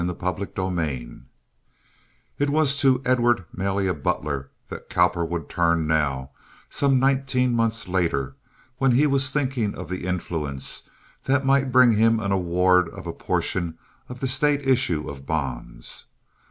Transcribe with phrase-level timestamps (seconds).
[0.01, 1.21] Chapter XII
[2.39, 6.31] It was to Edward Malia Butler that Cowperwood turned now,
[6.71, 8.35] some nineteen months later
[8.79, 10.89] when he was thinking of the influence
[11.25, 13.77] that might bring him an award of a portion
[14.09, 16.05] of the State issue of bonds.